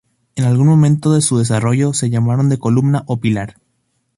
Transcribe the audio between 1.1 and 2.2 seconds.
de su desarrollo se